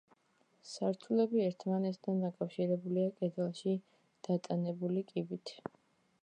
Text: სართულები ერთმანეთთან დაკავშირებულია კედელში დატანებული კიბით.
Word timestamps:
სართულები 0.69 1.43
ერთმანეთთან 1.47 2.23
დაკავშირებულია 2.23 3.13
კედელში 3.21 3.75
დატანებული 4.29 5.05
კიბით. 5.13 5.55